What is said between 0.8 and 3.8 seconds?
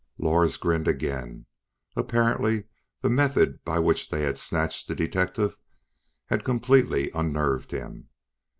again. Apparently the method by